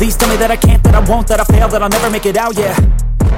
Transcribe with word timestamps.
Please 0.00 0.16
tell 0.16 0.30
me 0.30 0.36
that 0.38 0.50
I 0.50 0.56
can't, 0.56 0.82
that 0.84 0.94
I 0.94 1.06
won't, 1.06 1.28
that 1.28 1.40
I 1.40 1.44
fail, 1.44 1.68
that 1.68 1.82
I'll 1.82 1.88
never 1.90 2.08
make 2.08 2.24
it 2.24 2.34
out, 2.34 2.56
yeah. 2.56 2.74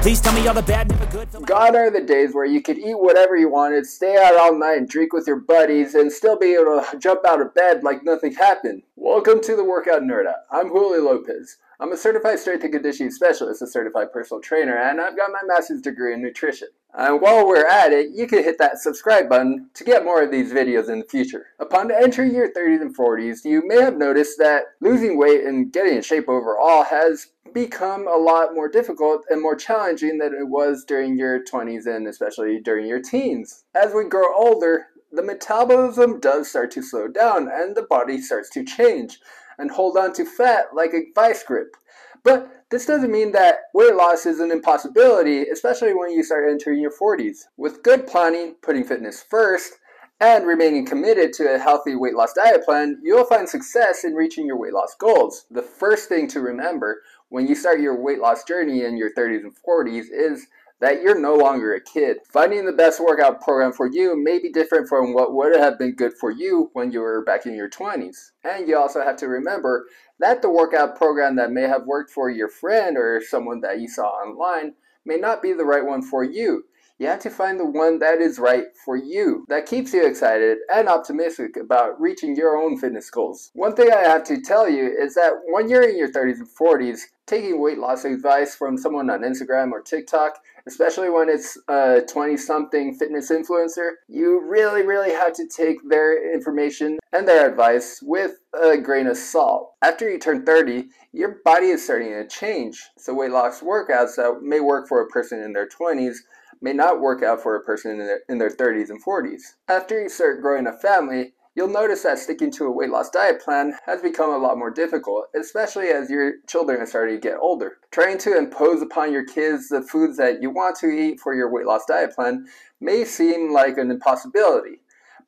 Please 0.00 0.20
tell 0.20 0.32
me 0.32 0.46
all 0.46 0.54
the 0.54 0.62
bad, 0.62 0.88
never 0.88 1.06
good. 1.06 1.28
Gone 1.44 1.74
are 1.74 1.90
the 1.90 2.02
days 2.04 2.36
where 2.36 2.44
you 2.44 2.62
could 2.62 2.78
eat 2.78 2.94
whatever 2.94 3.36
you 3.36 3.50
wanted, 3.50 3.84
stay 3.84 4.16
out 4.16 4.36
all 4.36 4.56
night 4.56 4.76
and 4.78 4.88
drink 4.88 5.12
with 5.12 5.26
your 5.26 5.40
buddies, 5.40 5.96
and 5.96 6.12
still 6.12 6.38
be 6.38 6.54
able 6.54 6.80
to 6.88 6.98
jump 7.00 7.26
out 7.26 7.40
of 7.40 7.52
bed 7.56 7.82
like 7.82 8.04
nothing 8.04 8.32
happened. 8.32 8.84
Welcome 8.94 9.40
to 9.40 9.56
the 9.56 9.64
Workout 9.64 10.02
Nerd 10.02 10.32
I'm 10.52 10.68
Julio 10.68 11.02
Lopez. 11.02 11.56
I'm 11.82 11.90
a 11.90 11.96
certified 11.96 12.38
strength 12.38 12.62
and 12.62 12.72
conditioning 12.72 13.10
specialist, 13.10 13.60
a 13.60 13.66
certified 13.66 14.12
personal 14.12 14.40
trainer, 14.40 14.76
and 14.78 15.00
I've 15.00 15.16
got 15.16 15.32
my 15.32 15.40
master's 15.44 15.80
degree 15.80 16.14
in 16.14 16.22
nutrition. 16.22 16.68
And 16.94 17.20
while 17.20 17.44
we're 17.44 17.66
at 17.66 17.92
it, 17.92 18.10
you 18.14 18.28
can 18.28 18.44
hit 18.44 18.56
that 18.58 18.78
subscribe 18.78 19.28
button 19.28 19.68
to 19.74 19.82
get 19.82 20.04
more 20.04 20.22
of 20.22 20.30
these 20.30 20.52
videos 20.52 20.88
in 20.88 21.00
the 21.00 21.04
future. 21.10 21.46
Upon 21.58 21.90
entering 21.90 22.32
your 22.36 22.52
30s 22.52 22.82
and 22.82 22.96
40s, 22.96 23.44
you 23.44 23.66
may 23.66 23.80
have 23.82 23.96
noticed 23.96 24.38
that 24.38 24.66
losing 24.80 25.18
weight 25.18 25.42
and 25.42 25.72
getting 25.72 25.96
in 25.96 26.02
shape 26.02 26.28
overall 26.28 26.84
has 26.84 27.32
become 27.52 28.06
a 28.06 28.14
lot 28.16 28.54
more 28.54 28.68
difficult 28.68 29.22
and 29.28 29.42
more 29.42 29.56
challenging 29.56 30.18
than 30.18 30.32
it 30.34 30.46
was 30.46 30.84
during 30.84 31.18
your 31.18 31.42
20s 31.42 31.86
and 31.88 32.06
especially 32.06 32.60
during 32.60 32.86
your 32.86 33.02
teens. 33.02 33.64
As 33.74 33.92
we 33.92 34.04
grow 34.04 34.32
older, 34.36 34.86
the 35.10 35.22
metabolism 35.22 36.20
does 36.20 36.48
start 36.48 36.70
to 36.70 36.82
slow 36.82 37.08
down 37.08 37.48
and 37.52 37.76
the 37.76 37.82
body 37.90 38.20
starts 38.20 38.50
to 38.50 38.64
change 38.64 39.18
and 39.58 39.70
hold 39.70 39.96
on 39.96 40.12
to 40.14 40.24
fat 40.24 40.66
like 40.74 40.94
a 40.94 41.04
vice 41.14 41.42
grip. 41.42 41.76
But 42.24 42.50
this 42.70 42.86
doesn't 42.86 43.10
mean 43.10 43.32
that 43.32 43.56
weight 43.74 43.96
loss 43.96 44.26
is 44.26 44.40
an 44.40 44.52
impossibility, 44.52 45.42
especially 45.48 45.92
when 45.92 46.10
you 46.10 46.22
start 46.22 46.48
entering 46.48 46.80
your 46.80 46.92
40s. 46.92 47.44
With 47.56 47.82
good 47.82 48.06
planning, 48.06 48.54
putting 48.62 48.84
fitness 48.84 49.22
first, 49.28 49.72
and 50.20 50.46
remaining 50.46 50.86
committed 50.86 51.32
to 51.32 51.52
a 51.54 51.58
healthy 51.58 51.96
weight 51.96 52.14
loss 52.14 52.32
diet 52.32 52.64
plan, 52.64 53.00
you'll 53.02 53.24
find 53.24 53.48
success 53.48 54.04
in 54.04 54.14
reaching 54.14 54.46
your 54.46 54.56
weight 54.56 54.72
loss 54.72 54.94
goals. 54.98 55.46
The 55.50 55.62
first 55.62 56.08
thing 56.08 56.28
to 56.28 56.40
remember 56.40 57.02
when 57.30 57.48
you 57.48 57.56
start 57.56 57.80
your 57.80 58.00
weight 58.00 58.20
loss 58.20 58.44
journey 58.44 58.84
in 58.84 58.96
your 58.96 59.12
30s 59.14 59.40
and 59.40 59.54
40s 59.68 60.04
is 60.12 60.46
that 60.82 61.00
you're 61.00 61.18
no 61.18 61.36
longer 61.36 61.74
a 61.74 61.80
kid. 61.80 62.16
Finding 62.32 62.66
the 62.66 62.72
best 62.72 63.00
workout 63.02 63.40
program 63.40 63.70
for 63.72 63.86
you 63.88 64.20
may 64.20 64.40
be 64.40 64.50
different 64.50 64.88
from 64.88 65.14
what 65.14 65.32
would 65.32 65.56
have 65.56 65.78
been 65.78 65.92
good 65.94 66.12
for 66.14 66.32
you 66.32 66.70
when 66.72 66.90
you 66.90 66.98
were 67.00 67.22
back 67.22 67.46
in 67.46 67.54
your 67.54 67.70
20s. 67.70 68.32
And 68.42 68.66
you 68.68 68.76
also 68.76 69.00
have 69.00 69.16
to 69.18 69.28
remember 69.28 69.86
that 70.18 70.42
the 70.42 70.50
workout 70.50 70.96
program 70.96 71.36
that 71.36 71.52
may 71.52 71.62
have 71.68 71.86
worked 71.86 72.10
for 72.10 72.30
your 72.30 72.48
friend 72.48 72.96
or 72.98 73.22
someone 73.26 73.60
that 73.60 73.80
you 73.80 73.86
saw 73.86 74.08
online 74.08 74.74
may 75.06 75.16
not 75.18 75.40
be 75.40 75.52
the 75.52 75.64
right 75.64 75.84
one 75.84 76.02
for 76.02 76.24
you. 76.24 76.64
You 77.02 77.08
have 77.08 77.18
to 77.22 77.30
find 77.30 77.58
the 77.58 77.64
one 77.66 77.98
that 77.98 78.20
is 78.20 78.38
right 78.38 78.66
for 78.84 78.96
you, 78.96 79.44
that 79.48 79.66
keeps 79.66 79.92
you 79.92 80.06
excited 80.06 80.58
and 80.72 80.88
optimistic 80.88 81.56
about 81.56 82.00
reaching 82.00 82.36
your 82.36 82.56
own 82.56 82.78
fitness 82.78 83.10
goals. 83.10 83.50
One 83.54 83.74
thing 83.74 83.90
I 83.92 84.02
have 84.04 84.22
to 84.26 84.40
tell 84.40 84.70
you 84.70 84.84
is 84.86 85.16
that 85.16 85.32
when 85.48 85.68
you're 85.68 85.82
in 85.82 85.98
your 85.98 86.12
30s 86.12 86.34
and 86.34 86.46
40s, 86.48 87.00
taking 87.26 87.60
weight 87.60 87.78
loss 87.78 88.04
advice 88.04 88.54
from 88.54 88.78
someone 88.78 89.10
on 89.10 89.22
Instagram 89.22 89.72
or 89.72 89.82
TikTok, 89.82 90.34
especially 90.68 91.10
when 91.10 91.28
it's 91.28 91.58
a 91.66 92.02
20 92.08 92.36
something 92.36 92.94
fitness 92.94 93.32
influencer, 93.32 93.94
you 94.06 94.40
really, 94.46 94.86
really 94.86 95.10
have 95.10 95.32
to 95.32 95.48
take 95.48 95.78
their 95.88 96.32
information 96.32 97.00
and 97.12 97.26
their 97.26 97.48
advice 97.50 97.98
with 98.00 98.36
a 98.62 98.76
grain 98.78 99.08
of 99.08 99.16
salt. 99.16 99.72
After 99.82 100.08
you 100.08 100.20
turn 100.20 100.46
30, 100.46 100.84
your 101.12 101.38
body 101.44 101.66
is 101.66 101.82
starting 101.84 102.10
to 102.10 102.28
change. 102.28 102.84
So, 102.96 103.12
weight 103.12 103.32
loss 103.32 103.60
workouts 103.60 104.14
that 104.16 104.38
may 104.40 104.60
work 104.60 104.86
for 104.86 105.00
a 105.02 105.08
person 105.08 105.40
in 105.42 105.52
their 105.52 105.66
20s 105.66 106.14
may 106.62 106.72
not 106.72 107.00
work 107.00 107.22
out 107.22 107.42
for 107.42 107.56
a 107.56 107.62
person 107.62 107.90
in 107.92 107.98
their, 107.98 108.20
in 108.28 108.38
their 108.38 108.50
30s 108.50 108.88
and 108.88 109.04
40s. 109.04 109.40
After 109.68 110.00
you 110.00 110.08
start 110.08 110.40
growing 110.40 110.66
a 110.66 110.72
family, 110.72 111.32
you'll 111.54 111.68
notice 111.68 112.04
that 112.04 112.18
sticking 112.20 112.50
to 112.52 112.64
a 112.66 112.70
weight 112.72 112.88
loss 112.88 113.10
diet 113.10 113.42
plan 113.42 113.74
has 113.84 114.00
become 114.00 114.30
a 114.32 114.38
lot 114.38 114.56
more 114.56 114.70
difficult, 114.70 115.26
especially 115.38 115.88
as 115.88 116.08
your 116.08 116.34
children 116.48 116.80
are 116.80 116.86
starting 116.86 117.16
to 117.16 117.20
get 117.20 117.38
older. 117.38 117.72
Trying 117.90 118.18
to 118.18 118.38
impose 118.38 118.80
upon 118.80 119.12
your 119.12 119.26
kids 119.26 119.68
the 119.68 119.82
foods 119.82 120.16
that 120.16 120.40
you 120.40 120.50
want 120.50 120.78
to 120.78 120.88
eat 120.88 121.20
for 121.20 121.34
your 121.34 121.52
weight 121.52 121.66
loss 121.66 121.84
diet 121.86 122.14
plan 122.14 122.46
may 122.80 123.04
seem 123.04 123.52
like 123.52 123.76
an 123.76 123.90
impossibility, 123.90 124.76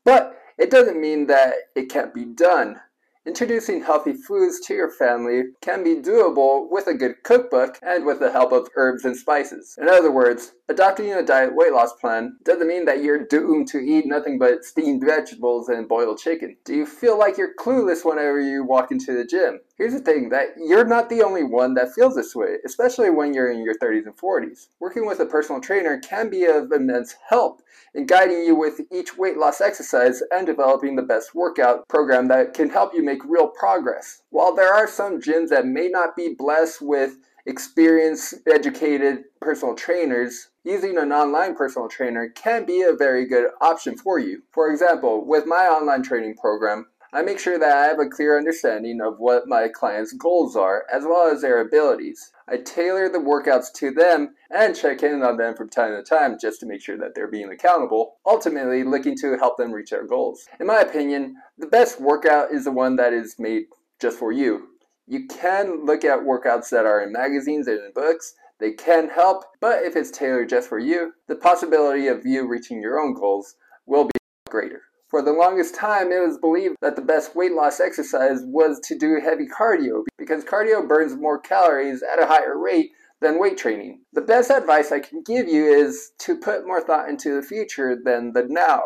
but 0.05 0.39
it 0.57 0.71
doesn't 0.71 1.01
mean 1.01 1.27
that 1.27 1.55
it 1.75 1.91
can't 1.91 2.15
be 2.15 2.25
done. 2.25 2.77
Introducing 3.27 3.83
healthy 3.83 4.13
foods 4.13 4.61
to 4.67 4.75
your 4.75 4.91
family 4.91 5.45
can 5.63 5.83
be 5.83 5.95
doable 5.97 6.67
with 6.69 6.87
a 6.89 6.93
good 6.95 7.23
cookbook 7.25 7.79
and 7.81 8.05
with 8.05 8.21
the 8.21 8.31
help 8.31 8.53
of 8.53 8.69
herbs 8.77 9.07
and 9.07 9.17
spices. 9.17 9.77
In 9.81 9.89
other 9.89 10.13
words, 10.13 10.53
Adopting 10.67 11.13
a 11.13 11.23
diet 11.23 11.55
weight 11.55 11.73
loss 11.73 11.93
plan 11.95 12.39
doesn't 12.43 12.67
mean 12.67 12.87
that 12.87 13.03
you're 13.03 13.27
doomed 13.27 13.69
to 13.69 13.79
eat 13.81 14.07
nothing 14.07 14.39
but 14.39 14.65
steamed 14.65 15.05
vegetables 15.05 15.69
and 15.69 15.87
boiled 15.87 16.17
chicken. 16.19 16.57
Do 16.65 16.75
you 16.75 16.87
feel 16.87 17.19
like 17.19 17.37
you're 17.37 17.53
clueless 17.61 18.03
whenever 18.03 18.41
you 18.41 18.65
walk 18.65 18.91
into 18.91 19.13
the 19.13 19.27
gym? 19.27 19.61
Here's 19.77 19.93
the 19.93 20.01
thing 20.01 20.31
that 20.31 20.55
you're 20.57 20.87
not 20.87 21.11
the 21.11 21.23
only 21.23 21.43
one 21.45 21.75
that 21.75 21.93
feels 21.93 22.15
this 22.15 22.35
way, 22.35 22.57
especially 22.65 23.11
when 23.11 23.35
you're 23.35 23.51
in 23.51 23.63
your 23.63 23.75
30s 23.75 24.07
and 24.07 24.17
40s. 24.17 24.69
Working 24.81 25.05
with 25.05 25.21
a 25.21 25.27
personal 25.27 25.61
trainer 25.61 25.99
can 25.99 26.31
be 26.31 26.47
of 26.47 26.73
immense 26.73 27.15
help 27.29 27.61
in 27.95 28.07
guiding 28.07 28.43
you 28.43 28.55
with 28.57 28.81
each 28.91 29.19
weight 29.19 29.37
loss 29.37 29.61
exercise 29.61 30.23
and 30.35 30.47
developing 30.47 30.97
the 30.97 31.03
best 31.03 31.35
workout 31.35 31.87
program 31.89 32.29
that 32.29 32.55
can 32.55 32.71
help 32.71 32.95
you 32.95 33.05
make 33.05 33.23
real 33.27 33.49
progress. 33.49 34.23
While 34.31 34.55
there 34.55 34.73
are 34.73 34.89
some 34.89 35.21
gyms 35.21 35.51
that 35.51 35.67
may 35.67 35.89
not 35.89 36.17
be 36.17 36.35
blessed 36.39 36.81
with 36.81 37.19
experienced, 37.47 38.35
educated 38.51 39.25
personal 39.41 39.75
trainers, 39.75 40.49
using 40.65 40.97
an 40.97 41.13
online 41.13 41.55
personal 41.55 41.89
trainer 41.89 42.31
can 42.31 42.65
be 42.65 42.83
a 42.83 42.95
very 42.97 43.27
good 43.27 43.51
option 43.61 43.97
for 43.97 44.19
you. 44.19 44.43
For 44.53 44.71
example, 44.71 45.27
with 45.27 45.45
my 45.47 45.67
online 45.67 46.03
training 46.03 46.37
program, 46.37 46.87
I 47.13 47.23
make 47.23 47.39
sure 47.39 47.59
that 47.61 47.77
I 47.79 47.85
have 47.85 48.01
a 48.01 48.07
clear 48.09 48.37
understanding 48.37 49.01
of 49.01 49.19
what 49.19 49.47
my 49.47 49.69
clients' 49.69 50.13
goals 50.15 50.57
are 50.57 50.85
as 50.93 51.05
well 51.05 51.33
as 51.33 51.43
their 51.43 51.61
abilities. 51.61 52.33
I 52.49 52.57
tailor 52.57 53.09
the 53.09 53.19
workouts 53.19 53.73
to 53.75 53.93
them 53.93 54.35
and 54.51 54.75
check 54.75 55.03
in 55.03 55.23
on 55.23 55.37
them 55.37 55.55
from 55.55 55.69
time 55.69 55.93
to 55.93 56.03
time 56.03 56.39
just 56.41 56.59
to 56.61 56.67
make 56.67 56.83
sure 56.83 56.99
that 56.99 57.15
they're 57.15 57.31
being 57.31 57.53
accountable, 57.53 58.17
ultimately 58.27 58.83
looking 58.83 59.17
to 59.19 59.37
help 59.39 59.59
them 59.59 59.71
reach 59.71 59.91
their 59.91 60.07
goals. 60.07 60.47
In 60.59 60.67
my 60.67 60.81
opinion, 60.81 61.37
the 61.57 61.69
best 61.69 62.01
workout 62.01 62.51
is 62.53 62.65
the 62.65 62.73
one 62.73 62.97
that 62.97 63.13
is 63.13 63.37
made 63.39 63.65
just 64.01 64.19
for 64.19 64.33
you, 64.33 64.71
you 65.07 65.27
can 65.27 65.85
look 65.85 66.05
at 66.05 66.21
workouts 66.21 66.71
that 66.71 66.87
are 66.87 67.03
in 67.03 67.13
magazines 67.13 67.69
and 67.69 67.79
in 67.79 67.93
books. 67.95 68.35
They 68.61 68.73
can 68.73 69.09
help, 69.09 69.45
but 69.61 69.83
if 69.83 69.97
it's 69.97 70.11
tailored 70.11 70.49
just 70.49 70.69
for 70.69 70.79
you, 70.79 71.13
the 71.29 71.37
possibility 71.37 72.07
of 72.07 72.25
you 72.25 72.47
reaching 72.47 72.81
your 72.81 72.99
own 73.01 73.13
goals 73.13 73.57
will 73.87 74.05
be 74.05 74.13
greater. 74.49 74.83
For 75.09 75.21
the 75.23 75.33
longest 75.33 75.75
time, 75.75 76.11
it 76.13 76.27
was 76.27 76.39
believed 76.39 76.77
that 76.81 76.97
the 76.97 77.03
best 77.03 77.37
weight 77.37 77.53
loss 77.53 77.81
exercise 77.81 78.41
was 78.45 78.81
to 78.87 78.97
do 78.97 79.21
heavy 79.21 79.47
cardio 79.47 80.05
because 80.17 80.45
cardio 80.45 80.87
burns 80.89 81.17
more 81.21 81.39
calories 81.39 82.03
at 82.03 82.23
a 82.23 82.27
higher 82.27 82.57
rate 82.59 82.93
than 83.21 83.39
weight 83.39 83.57
training. 83.59 84.01
The 84.13 84.23
best 84.23 84.51
advice 84.51 84.91
I 84.91 85.01
can 85.01 85.23
give 85.23 85.47
you 85.49 85.65
is 85.67 86.13
to 86.21 86.37
put 86.39 86.67
more 86.67 86.81
thought 86.81 87.09
into 87.09 87.35
the 87.35 87.47
future 87.47 87.97
than 88.03 88.33
the 88.33 88.47
now. 88.49 88.83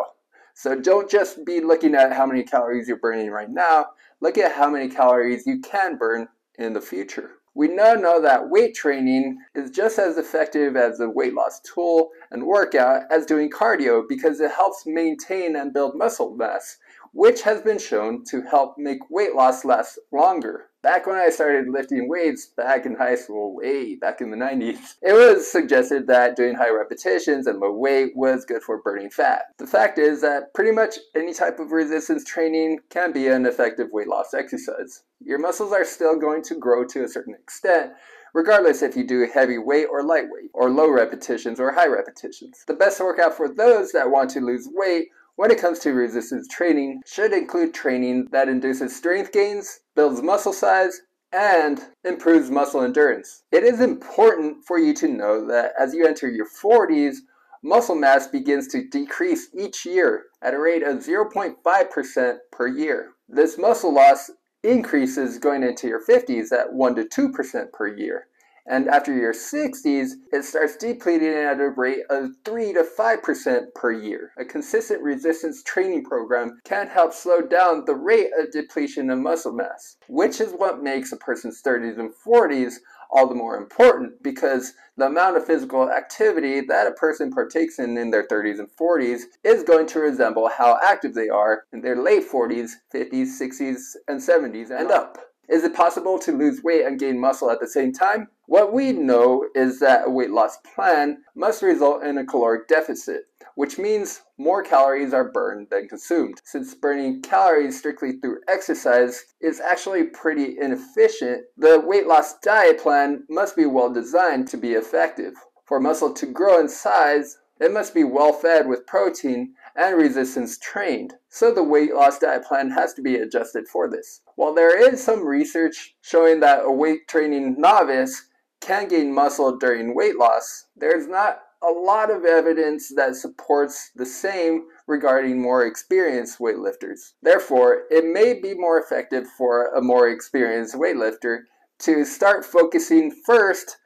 So 0.55 0.75
don't 0.79 1.09
just 1.09 1.45
be 1.47 1.61
looking 1.61 1.95
at 1.95 2.13
how 2.13 2.27
many 2.27 2.43
calories 2.43 2.89
you're 2.89 2.99
burning 2.99 3.31
right 3.31 3.49
now, 3.51 3.87
look 4.21 4.39
at 4.39 4.53
how 4.53 4.71
many 4.71 4.89
calories 4.89 5.47
you 5.47 5.61
can 5.61 5.97
burn 5.97 6.29
in 6.59 6.73
the 6.73 6.81
future. 6.81 7.33
We 7.55 7.69
now 7.69 7.95
know 7.95 8.21
that 8.23 8.49
weight 8.51 8.75
training 8.75 9.39
is 9.55 9.71
just 9.71 9.99
as 9.99 10.17
effective 10.17 10.77
as 10.77 11.01
a 11.01 11.09
weight 11.09 11.35
loss 11.35 11.61
tool 11.61 12.11
and 12.31 12.47
workout 12.47 13.03
as 13.11 13.27
doing 13.27 13.51
cardio 13.51 14.03
because 14.09 14.41
it 14.41 14.53
helps 14.53 14.85
maintain 14.87 15.57
and 15.57 15.73
build 15.73 15.97
muscle 15.97 16.37
mass, 16.37 16.79
which 17.13 17.43
has 17.43 17.61
been 17.63 17.79
shown 17.79 18.23
to 18.31 18.43
help 18.43 18.77
make 18.79 19.01
weight 19.11 19.35
loss 19.35 19.65
last 19.65 19.99
longer 20.13 20.68
back 20.83 21.07
when 21.07 21.17
I 21.17 21.29
started 21.31 21.69
lifting 21.69 22.09
weights 22.09 22.47
back 22.57 22.87
in 22.87 22.95
high 22.95 23.17
school, 23.17 23.55
way 23.55 23.97
back 23.97 24.21
in 24.21 24.31
the 24.31 24.37
90s, 24.37 24.95
it 25.03 25.13
was 25.13 25.51
suggested 25.51 26.07
that 26.07 26.37
doing 26.37 26.55
high 26.55 26.69
repetitions 26.71 27.47
and 27.47 27.59
low 27.59 27.73
weight 27.73 28.13
was 28.15 28.45
good 28.45 28.63
for 28.63 28.81
burning 28.83 29.11
fat. 29.11 29.43
The 29.59 29.67
fact 29.67 29.99
is 29.99 30.21
that 30.23 30.55
pretty 30.55 30.73
much 30.73 30.95
any 31.17 31.35
type 31.35 31.59
of 31.59 31.73
resistance 31.73 32.25
training 32.25 32.79
can 32.91 33.13
be 33.13 33.27
an 33.29 33.47
effective 33.47 33.89
weight 33.93 34.09
loss 34.09 34.35
exercise. 34.35 35.03
Your 35.21 35.39
muscles 35.39 35.73
are 35.73 35.85
still 35.85 36.19
going 36.19 36.43
to 36.45 36.55
grow 36.59 36.85
to 36.87 37.05
a 37.05 37.09
certain 37.09 37.35
extent, 37.35 37.93
regardless 38.35 38.83
if 38.83 38.97
you 38.97 39.05
do 39.07 39.29
heavy 39.33 39.59
weight 39.59 39.87
or 39.91 40.05
light 40.05 40.27
weight, 40.31 40.51
or 40.55 40.71
low 40.71 40.87
repetitions 40.91 41.59
or 41.59 41.73
high 41.73 41.87
repetitions. 41.87 42.63
The 42.69 42.75
best 42.75 43.01
workout 43.01 43.35
for 43.35 43.53
those 43.53 43.91
that 43.93 44.11
want 44.11 44.31
to 44.31 44.41
lose 44.41 44.69
weight 44.73 45.09
when 45.39 45.53
it 45.53 45.61
comes 45.61 45.79
to 45.81 45.93
resistance 45.93 46.49
training, 46.49 47.03
should 47.07 47.33
include 47.33 47.73
training 47.73 48.27
that 48.33 48.49
induces 48.49 48.97
strength 48.97 49.31
gains, 49.31 49.79
builds 49.95 50.21
muscle 50.21 50.53
size, 50.53 51.03
and 51.31 51.81
improves 52.03 52.51
muscle 52.51 52.81
endurance. 52.83 53.45
It 53.53 53.63
is 53.63 53.81
important 53.81 54.65
for 54.65 54.81
you 54.81 54.93
to 54.95 55.07
know 55.07 55.47
that 55.47 55.75
as 55.79 55.95
you 55.95 56.09
enter 56.09 56.29
your 56.29 56.49
40s, 56.49 57.19
muscle 57.63 57.95
mass 57.95 58.27
begins 58.27 58.67
to 58.73 58.83
decrease 58.89 59.47
each 59.55 59.87
year 59.87 60.25
at 60.43 60.55
a 60.55 60.59
rate 60.59 60.83
of 60.83 61.05
0.5% 61.07 62.39
per 62.51 62.67
year. 62.67 63.13
This 63.29 63.57
muscle 63.57 63.95
loss 63.95 64.33
increases 64.65 65.39
going 65.39 65.63
into 65.63 65.87
your 65.87 66.03
50s 66.05 66.51
at 66.51 66.73
1 66.73 66.95
to 66.97 67.05
2% 67.05 67.73
per 67.73 67.87
year. 67.87 68.27
And 68.69 68.87
after 68.89 69.13
your 69.15 69.33
60s, 69.33 70.13
it 70.31 70.45
starts 70.45 70.77
depleting 70.77 71.29
at 71.29 71.59
a 71.61 71.71
rate 71.71 72.03
of 72.11 72.31
3 72.45 72.75
to 72.75 72.85
5% 72.99 73.75
per 73.75 73.93
year. 73.93 74.33
A 74.39 74.45
consistent 74.45 75.03
resistance 75.03 75.63
training 75.63 76.05
program 76.05 76.59
can 76.67 76.87
help 76.87 77.15
slow 77.15 77.41
down 77.41 77.85
the 77.87 77.95
rate 77.95 78.31
of 78.39 78.53
depletion 78.53 79.09
of 79.11 79.19
muscle 79.21 79.53
mass, 79.55 79.97
which 80.09 80.39
is 80.41 80.53
what 80.53 80.83
makes 80.83 81.13
a 81.13 81.17
person's 81.17 81.63
30s 81.63 81.99
and 81.99 82.13
40s 82.25 82.75
all 83.11 83.27
the 83.27 83.35
more 83.35 83.57
important 83.57 84.23
because 84.23 84.75
the 84.99 85.07
amount 85.07 85.39
of 85.39 85.47
physical 85.47 85.91
activity 85.91 86.61
that 86.61 86.87
a 86.87 86.93
person 86.93 87.33
partakes 87.33 87.79
in 87.79 87.97
in 87.97 88.11
their 88.11 88.27
30s 88.27 88.59
and 88.59 88.69
40s 88.79 89.23
is 89.45 89.63
going 89.63 89.87
to 89.87 89.99
resemble 90.01 90.47
how 90.55 90.79
active 90.85 91.15
they 91.15 91.31
are 91.31 91.65
in 91.73 91.81
their 91.81 91.97
late 91.97 92.29
40s, 92.31 92.73
50s, 92.95 93.41
60s, 93.41 93.79
and 94.09 94.21
70s 94.21 94.71
and 94.71 94.91
up. 94.91 95.17
Is 95.49 95.65
it 95.65 95.75
possible 95.75 96.19
to 96.21 96.33
lose 96.37 96.63
weight 96.63 96.85
and 96.85 96.99
gain 97.01 97.19
muscle 97.19 97.51
at 97.51 97.59
the 97.59 97.67
same 97.67 97.91
time? 97.93 98.29
What 98.47 98.73
we 98.75 98.93
know 98.93 99.47
is 99.55 99.81
that 99.81 100.07
a 100.07 100.11
weight 100.11 100.31
loss 100.31 100.59
plan 100.59 101.23
must 101.35 101.63
result 101.63 102.03
in 102.03 102.19
a 102.19 102.25
caloric 102.25 102.69
deficit, 102.69 103.23
which 103.55 103.79
means 103.79 104.21
more 104.37 104.63
calories 104.63 105.15
are 105.15 105.31
burned 105.33 105.69
than 105.71 105.89
consumed. 105.89 106.41
Since 106.45 106.75
burning 106.75 107.23
calories 107.23 107.79
strictly 107.79 108.19
through 108.19 108.41
exercise 108.47 109.25
is 109.41 109.59
actually 109.61 110.05
pretty 110.05 110.59
inefficient, 110.61 111.45
the 111.57 111.81
weight 111.81 112.07
loss 112.07 112.39
diet 112.41 112.79
plan 112.79 113.25
must 113.31 113.57
be 113.57 113.65
well 113.67 113.91
designed 113.91 114.49
to 114.49 114.59
be 114.59 114.73
effective. 114.73 115.33
For 115.65 115.81
muscle 115.81 116.13
to 116.13 116.27
grow 116.27 116.61
in 116.61 116.69
size, 116.69 117.39
it 117.61 117.73
must 117.73 117.95
be 117.95 118.05
well 118.05 118.33
fed 118.35 118.67
with 118.69 118.87
protein 118.87 119.55
and 119.79 119.97
resistance 119.97 120.59
trained, 120.59 121.15
so 121.31 121.55
the 121.55 121.63
weight 121.63 121.95
loss 121.95 122.19
diet 122.19 122.43
plan 122.45 122.69
has 122.69 122.93
to 122.95 123.01
be 123.01 123.15
adjusted 123.15 123.69
for 123.69 123.89
this. 123.89 124.21
While 124.35 124.53
there 124.53 124.77
is 124.89 125.03
some 125.03 125.25
research 125.25 125.95
showing 126.03 126.41
that 126.41 126.65
a 126.65 126.73
weight 126.73 127.07
training 127.09 127.57
novice 127.61 128.27
can 128.61 128.89
gain 128.89 129.15
muscle 129.15 129.57
during 129.57 129.95
weight 129.95 130.17
loss, 130.19 130.67
there's 130.77 131.07
not 131.07 131.39
a 131.63 131.71
lot 131.71 132.11
of 132.11 132.25
evidence 132.25 132.93
that 132.97 133.15
supports 133.15 133.93
the 133.95 134.07
same 134.07 134.65
regarding 134.89 135.41
more 135.41 135.65
experienced 135.65 136.41
weightlifters. 136.41 137.13
Therefore, 137.23 137.83
it 137.91 138.05
may 138.05 138.41
be 138.41 138.55
more 138.55 138.81
effective 138.81 139.27
for 139.37 139.67
a 139.75 139.81
more 139.81 140.09
experienced 140.09 140.75
weightlifter 140.75 141.43
to 141.81 142.05
start 142.05 142.45
focusing 142.45 143.13
first 143.25 143.77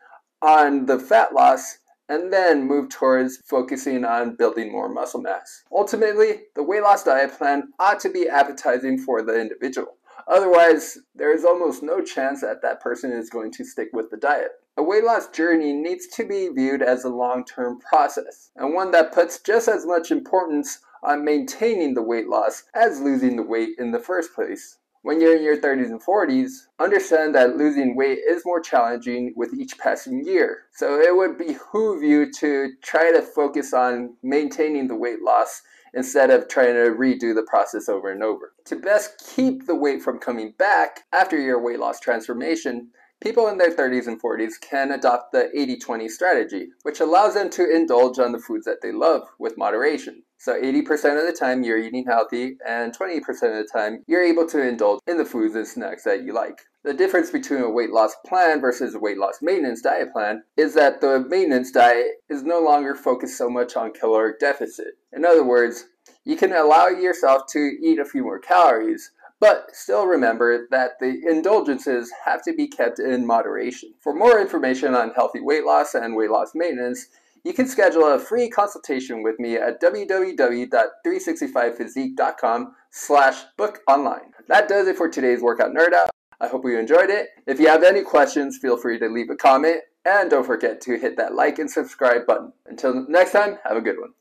on 0.42 0.86
the 0.86 0.98
fat 0.98 1.34
loss 1.34 1.78
and 2.12 2.30
then 2.30 2.66
move 2.66 2.90
towards 2.90 3.38
focusing 3.38 4.04
on 4.04 4.36
building 4.36 4.70
more 4.70 4.86
muscle 4.86 5.22
mass. 5.22 5.62
Ultimately, 5.72 6.42
the 6.54 6.62
weight 6.62 6.82
loss 6.82 7.02
diet 7.02 7.32
plan 7.38 7.72
ought 7.78 8.00
to 8.00 8.10
be 8.10 8.28
appetizing 8.28 8.98
for 8.98 9.22
the 9.22 9.40
individual. 9.40 9.96
Otherwise, 10.28 10.98
there 11.14 11.34
is 11.34 11.42
almost 11.46 11.82
no 11.82 12.02
chance 12.04 12.42
that 12.42 12.60
that 12.60 12.82
person 12.82 13.10
is 13.12 13.30
going 13.30 13.50
to 13.52 13.64
stick 13.64 13.88
with 13.94 14.10
the 14.10 14.18
diet. 14.18 14.50
A 14.76 14.82
weight 14.82 15.04
loss 15.04 15.28
journey 15.28 15.72
needs 15.72 16.06
to 16.08 16.28
be 16.28 16.50
viewed 16.54 16.82
as 16.82 17.04
a 17.04 17.08
long 17.08 17.46
term 17.46 17.80
process, 17.80 18.50
and 18.56 18.74
one 18.74 18.90
that 18.90 19.14
puts 19.14 19.40
just 19.40 19.66
as 19.66 19.86
much 19.86 20.10
importance 20.10 20.80
on 21.02 21.24
maintaining 21.24 21.94
the 21.94 22.02
weight 22.02 22.28
loss 22.28 22.62
as 22.74 23.00
losing 23.00 23.36
the 23.36 23.42
weight 23.42 23.70
in 23.78 23.90
the 23.90 23.98
first 23.98 24.34
place. 24.34 24.76
When 25.04 25.20
you're 25.20 25.36
in 25.36 25.42
your 25.42 25.56
30s 25.60 25.86
and 25.90 26.00
40s, 26.00 26.66
understand 26.78 27.34
that 27.34 27.56
losing 27.56 27.96
weight 27.96 28.18
is 28.18 28.44
more 28.46 28.60
challenging 28.60 29.32
with 29.36 29.52
each 29.52 29.76
passing 29.76 30.24
year. 30.24 30.66
So 30.76 31.00
it 31.00 31.16
would 31.16 31.36
behoove 31.36 32.04
you 32.04 32.30
to 32.34 32.70
try 32.84 33.10
to 33.10 33.20
focus 33.20 33.74
on 33.74 34.14
maintaining 34.22 34.86
the 34.86 34.94
weight 34.94 35.20
loss 35.20 35.60
instead 35.92 36.30
of 36.30 36.46
trying 36.46 36.74
to 36.74 36.90
redo 36.96 37.34
the 37.34 37.44
process 37.50 37.88
over 37.88 38.10
and 38.12 38.22
over. 38.22 38.52
To 38.66 38.76
best 38.76 39.28
keep 39.34 39.66
the 39.66 39.74
weight 39.74 40.02
from 40.02 40.20
coming 40.20 40.54
back 40.56 41.00
after 41.12 41.38
your 41.38 41.60
weight 41.60 41.80
loss 41.80 41.98
transformation, 41.98 42.88
people 43.20 43.48
in 43.48 43.58
their 43.58 43.72
30s 43.74 44.06
and 44.06 44.22
40s 44.22 44.52
can 44.60 44.92
adopt 44.92 45.32
the 45.32 45.48
80 45.52 45.78
20 45.78 46.08
strategy, 46.08 46.68
which 46.84 47.00
allows 47.00 47.34
them 47.34 47.50
to 47.50 47.68
indulge 47.68 48.20
on 48.20 48.30
the 48.30 48.38
foods 48.38 48.66
that 48.66 48.80
they 48.82 48.92
love 48.92 49.22
with 49.40 49.58
moderation. 49.58 50.22
So 50.42 50.60
80% 50.60 50.92
of 50.92 51.00
the 51.24 51.36
time 51.38 51.62
you're 51.62 51.78
eating 51.78 52.04
healthy 52.04 52.56
and 52.66 52.92
20% 52.98 53.20
of 53.20 53.38
the 53.40 53.68
time 53.72 54.02
you're 54.08 54.24
able 54.24 54.44
to 54.48 54.60
indulge 54.60 54.98
in 55.06 55.16
the 55.16 55.24
foods 55.24 55.54
and 55.54 55.64
snacks 55.64 56.02
that 56.02 56.24
you 56.24 56.32
like. 56.32 56.62
The 56.82 56.92
difference 56.94 57.30
between 57.30 57.60
a 57.62 57.70
weight 57.70 57.90
loss 57.90 58.16
plan 58.26 58.60
versus 58.60 58.96
a 58.96 58.98
weight 58.98 59.18
loss 59.18 59.38
maintenance 59.40 59.82
diet 59.82 60.12
plan 60.12 60.42
is 60.56 60.74
that 60.74 61.00
the 61.00 61.24
maintenance 61.28 61.70
diet 61.70 62.08
is 62.28 62.42
no 62.42 62.58
longer 62.58 62.96
focused 62.96 63.38
so 63.38 63.48
much 63.48 63.76
on 63.76 63.92
caloric 63.92 64.40
deficit. 64.40 64.98
In 65.12 65.24
other 65.24 65.44
words, 65.44 65.84
you 66.24 66.36
can 66.36 66.52
allow 66.52 66.88
yourself 66.88 67.42
to 67.50 67.60
eat 67.80 68.00
a 68.00 68.04
few 68.04 68.24
more 68.24 68.40
calories, 68.40 69.12
but 69.38 69.66
still 69.72 70.06
remember 70.06 70.66
that 70.72 70.98
the 70.98 71.22
indulgences 71.30 72.10
have 72.24 72.42
to 72.42 72.52
be 72.52 72.66
kept 72.66 72.98
in 72.98 73.24
moderation. 73.26 73.94
For 74.00 74.12
more 74.12 74.40
information 74.40 74.96
on 74.96 75.12
healthy 75.14 75.38
weight 75.40 75.62
loss 75.62 75.94
and 75.94 76.16
weight 76.16 76.30
loss 76.30 76.50
maintenance, 76.52 77.06
you 77.44 77.52
can 77.52 77.66
schedule 77.68 78.04
a 78.06 78.18
free 78.18 78.48
consultation 78.48 79.22
with 79.22 79.38
me 79.38 79.56
at 79.56 79.78
www.365physique.com 79.80 82.74
slash 82.90 83.42
book 83.56 83.80
online. 83.88 84.30
That 84.48 84.68
does 84.68 84.86
it 84.88 84.96
for 84.96 85.08
today's 85.08 85.40
Workout 85.40 85.70
Nerd 85.74 85.92
Out. 85.94 86.10
I 86.40 86.46
hope 86.48 86.62
you 86.64 86.78
enjoyed 86.78 87.10
it. 87.10 87.30
If 87.46 87.58
you 87.60 87.68
have 87.68 87.82
any 87.82 88.00
questions, 88.02 88.56
feel 88.58 88.76
free 88.76 88.98
to 88.98 89.08
leave 89.08 89.30
a 89.30 89.36
comment. 89.36 89.82
And 90.04 90.28
don't 90.30 90.44
forget 90.46 90.80
to 90.82 90.98
hit 90.98 91.16
that 91.16 91.34
like 91.34 91.58
and 91.58 91.70
subscribe 91.70 92.26
button. 92.26 92.52
Until 92.66 93.06
next 93.08 93.32
time, 93.32 93.56
have 93.64 93.76
a 93.76 93.80
good 93.82 93.98
one. 94.00 94.12